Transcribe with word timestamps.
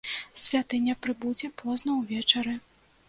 Святыня 0.43 0.95
прыбудзе 1.05 1.51
позна 1.63 1.99
ўвечары. 2.01 2.57